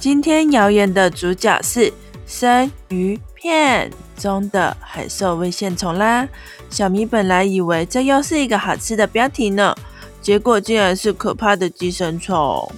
[0.00, 1.92] 今天谣言的主角是
[2.24, 6.28] 生鱼片中的海兽胃线虫啦。
[6.70, 9.74] 小咪本来以为这又是一个好吃的标题呢，
[10.22, 12.70] 结果竟然是可怕的寄生虫。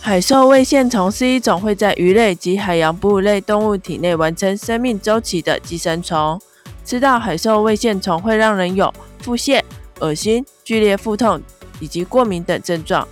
[0.00, 6.40] 海兽胃线虫是一种会在鱼类及海洋哺乳类动物体内完成生命周期的寄生虫。
[6.84, 9.60] 吃到海兽胃线虫会让人有腹泻、
[9.98, 11.42] 恶心、剧烈腹痛
[11.80, 13.06] 以及过敏等症状。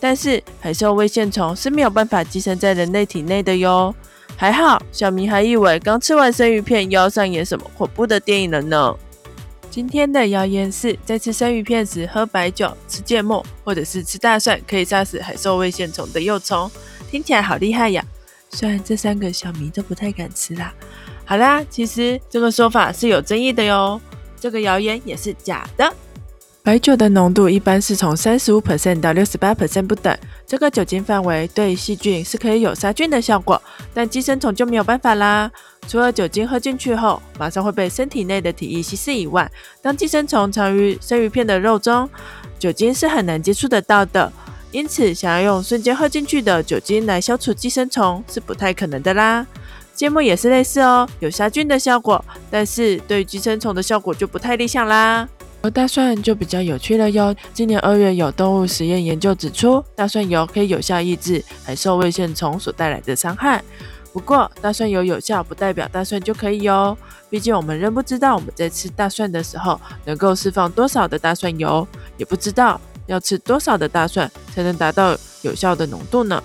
[0.00, 3.94] 但是海兽胃线虫是没有办法寄生在人类体内的哟。
[4.36, 8.94] 还好，小明还以为刚吃完生鱼片又要上演什么恐怖的电影了呢。
[9.70, 16.70] 今天的谣言是，在吃生鱼片时喝白酒、吃芥末或者是吃大蒜，可以杀死海兽胃线虫的幼虫。
[17.10, 18.04] 听起来好厉害呀！
[18.50, 20.72] 虽然这三个小明都不太敢吃啦。
[21.24, 24.00] 好啦，其实这个说法是有争议的哟。
[24.38, 25.92] 这个谣言也是假的。
[26.64, 33.60] 白酒的浓度一般是从三十五 percent 到六十八 percent 不等，这个酒精范围对细菌是可以有杀菌的效果，
[33.92, 35.50] 但寄生虫就没有办法啦。
[35.86, 39.46] 除了酒精喝进去后马上会被身体内的体液稀释以外，
[39.82, 42.08] 当寄生虫藏于生鱼片的肉中，
[42.58, 44.32] 酒精是很难接触得到的，
[44.70, 49.46] 因此想要用瞬间喝进去的酒精来消除寄生虫是不太可能的啦。
[49.94, 55.28] 芥末也是类似哦，有杀菌的效果，但是对寄生虫的效果就不太理想啦。
[55.64, 57.34] 而大蒜就比较有趣了哟。
[57.54, 63.64] 今年二月有动物实验研究指出，大蒜油可以有效抑制海兽胃线虫所带来的伤害。
[64.12, 66.94] 不过，大蒜油有效不代表大蒜就可以哟。
[67.30, 71.88] 毕竟我们仍不知道我们在吃大蒜的时候能够释放多少的大蒜油，
[72.18, 76.42] 也不知道要吃多少的大蒜才能达到有效的浓度呢。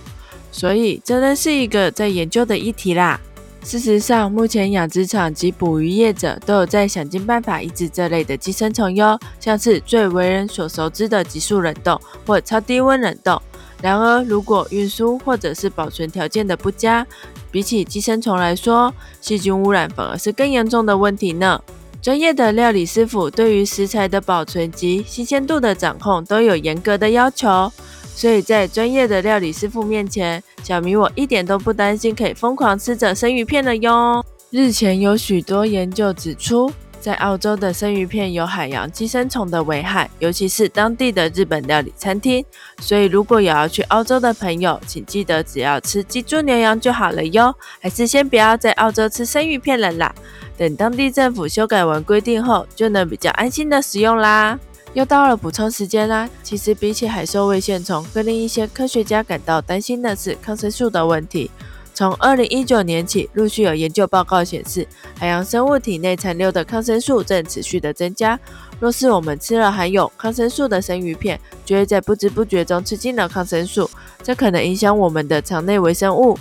[0.49, 3.19] 所以，这仍是一个在研究的议题啦。
[3.63, 13.39] 事实上，目前养殖场及捕鱼业者都有在想尽办法抑制这类的寄生虫哟，像是最为人所熟知的急速冷冻或超低温冷冻。
[13.81, 17.05] 然而，如果运输或者是保存条件的不佳，
[17.51, 18.91] 比起寄生虫来说，
[19.21, 21.61] 细菌污染反而是更严重的问题呢。
[22.01, 27.71] 专业的料理师傅对于食材的保存及新鲜度的掌控都有严格的要求。
[28.15, 34.23] 所以在专业的料理师傅面前，小米我一点都不担心可以疯狂吃着生鱼片了哟。
[34.51, 42.43] 日前有许多研究指出，在澳洲的生鱼片有海洋寄生虫的危害，尤其是当地的日本料理餐厅。
[42.81, 50.13] 所以如果有要去澳洲的朋友，请记得只要吃鸡、猪、牛、羊就好了哟，还是先不要在澳洲吃生鱼片了啦。
[50.57, 54.59] 等当地政府修改完规定后，就能比较安心的食用啦。
[54.93, 56.27] 又到了补充时间啦！
[56.41, 61.51] 其实比起海兽胃线虫，更令一些科学家感到担心的是抗生素的问题。
[61.93, 68.39] 从二零一九年起，陆续有研究报告显示，海洋生物体内残留的抗生素正持续的增加。
[68.79, 73.89] 若是我们吃了含有抗生素的生鱼片，就会在不知不觉中吃进了抗生素，
[74.23, 76.37] 这可能影响我们的肠内微生物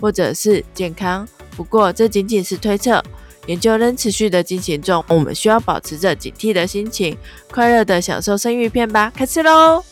[0.00, 1.28] 或者是健康。
[1.56, 3.02] 不过这仅仅是推测。
[3.46, 7.16] 研究仍持续的进行中，我们需要保持着警惕的心情，
[7.50, 9.12] 快乐的享受生鱼片吧。
[9.14, 9.84] 开吃喽！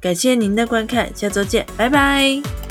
[0.00, 2.61] 感谢您的观看，下周见，拜拜。